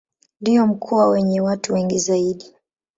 [0.41, 2.55] Ndio mkoa wenye watu wengi zaidi.